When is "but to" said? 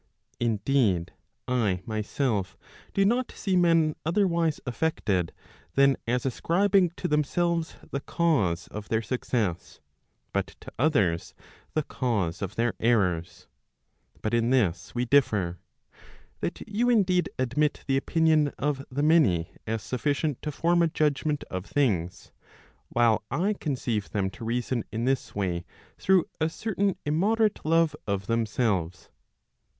10.33-10.71